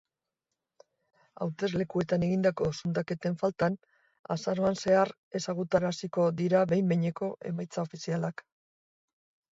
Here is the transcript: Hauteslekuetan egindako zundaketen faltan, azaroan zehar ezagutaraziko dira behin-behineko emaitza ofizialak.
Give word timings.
Hauteslekuetan 1.45 2.25
egindako 2.27 2.69
zundaketen 2.79 3.37
faltan, 3.43 3.77
azaroan 4.37 4.79
zehar 4.85 5.13
ezagutaraziko 5.41 6.27
dira 6.41 6.67
behin-behineko 6.73 7.33
emaitza 7.51 7.85
ofizialak. 7.89 8.47